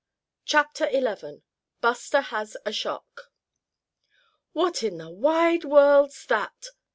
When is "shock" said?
2.71-3.31